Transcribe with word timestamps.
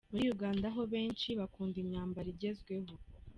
Muri 0.11 0.25
Uganda 0.35 0.67
ho 0.75 0.81
benshi 0.93 1.29
bakunda 1.39 1.75
Imyambaro 1.83 2.27
Igezweho. 2.35 2.93